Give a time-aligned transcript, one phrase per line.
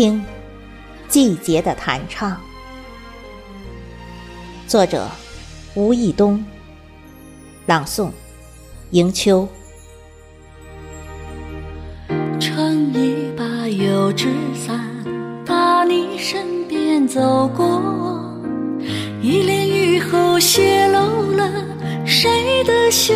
[0.00, 0.24] 听，
[1.10, 2.40] 季节的弹唱。
[4.66, 5.06] 作者：
[5.74, 6.42] 吴义东。
[7.66, 8.10] 朗诵：
[8.92, 9.46] 迎秋。
[12.40, 14.80] 撑一把油纸伞，
[15.44, 17.78] 打你身边走过，
[19.20, 21.52] 一帘雨后泄露了
[22.06, 23.12] 谁的羞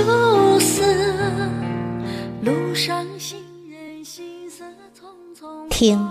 [0.61, 0.85] 涩？
[2.43, 3.39] 路上行
[3.71, 6.07] 人行色匆匆，听，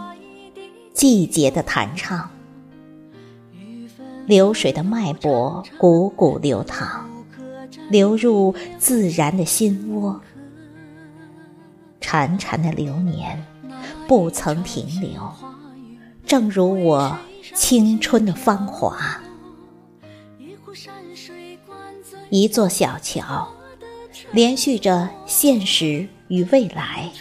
[0.94, 2.30] 季节的弹唱。
[4.26, 7.06] 流水的脉搏汩汩流淌，
[7.90, 10.22] 流入自然的心窝。
[12.00, 13.44] 潺潺的流年，
[14.08, 15.30] 不曾停留，
[16.26, 17.18] 正如我
[17.54, 19.22] 青春的芳华。
[22.30, 23.48] 一座小桥，
[24.32, 27.12] 连续着现实与未来。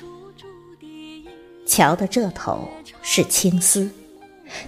[1.75, 2.69] 桥的这头
[3.01, 3.91] 是青丝，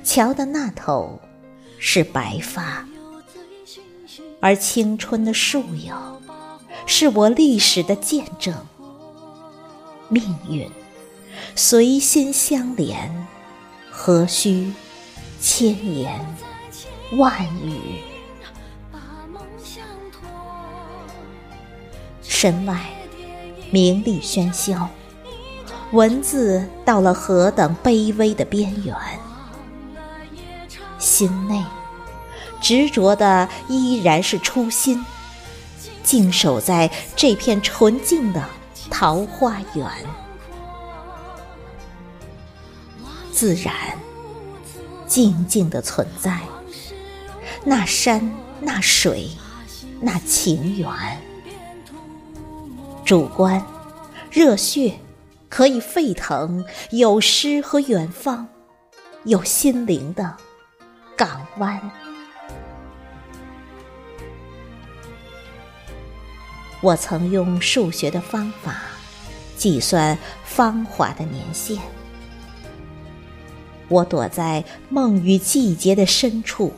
[0.03, 1.21] 桥的那头
[1.79, 2.89] 是白发，
[4.41, 5.95] 而青春的树有，
[6.87, 8.55] 是我历史的见证。
[10.09, 10.67] 命运
[11.55, 13.15] 随心相连，
[13.91, 14.73] 何须
[15.39, 16.19] 千言
[17.19, 18.01] 万语？
[22.23, 22.81] 身外
[23.71, 24.89] 名利喧嚣，
[25.95, 28.95] 文字到了何等卑微的边缘？
[30.99, 31.65] 心内
[32.61, 35.05] 执着的依然是初心，
[36.03, 38.45] 静守在这片纯净的。
[38.91, 39.87] 桃花源，
[43.33, 43.75] 自然
[45.07, 46.39] 静静的存在。
[47.65, 49.31] 那山，那水，
[50.01, 50.89] 那情缘，
[53.05, 53.65] 主观
[54.31, 54.95] 热血
[55.55, 56.65] 可以沸腾。
[56.91, 58.49] 有诗和远方，
[59.23, 60.37] 有心灵的
[61.17, 61.81] 港湾。
[66.81, 68.83] 我曾用数学的方法
[69.57, 71.79] 计算芳华的年限。
[73.87, 76.73] 我躲在梦与季节的深处，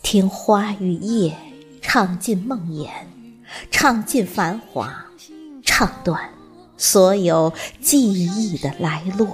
[0.00, 1.36] 听花与叶
[1.82, 2.88] 唱尽梦魇，
[3.70, 5.04] 唱尽繁华，
[5.62, 6.18] 唱断
[6.80, 9.28] 所有记忆的来路。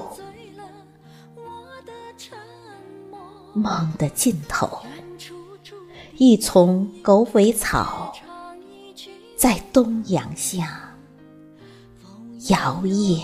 [3.55, 4.69] 梦的尽头，
[6.17, 8.13] 一丛狗尾草。
[9.37, 10.93] 在东阳下
[12.49, 13.23] 摇曳，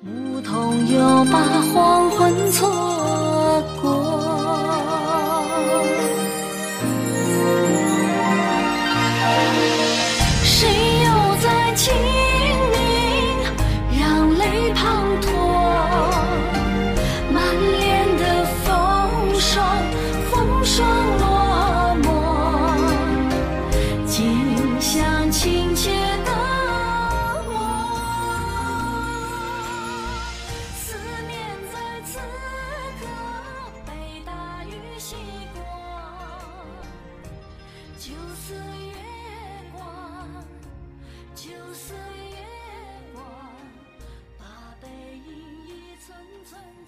[0.00, 2.93] 牧童又把黄昏错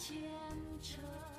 [0.07, 0.15] 牵
[0.81, 1.36] 扯。